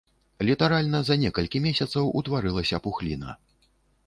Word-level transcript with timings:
Літаральна 0.47 1.01
за 1.09 1.17
некалькі 1.25 1.61
месяцаў 1.67 2.09
утварылася 2.21 2.81
пухліна. 2.89 3.39